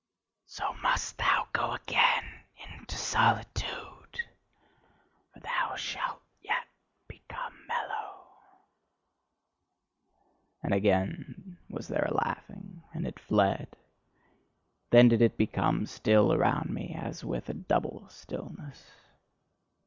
[0.47, 2.23] So must thou go again
[2.79, 4.19] into solitude:
[5.31, 6.65] for thou shalt yet
[7.07, 8.23] become mellow."
[10.63, 13.77] And again was there a laughing, and it fled:
[14.89, 18.83] then did it become still around me, as with a double stillness.